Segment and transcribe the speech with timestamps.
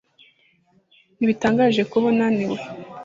[1.15, 2.57] ntibitangaje kuba unaniwe.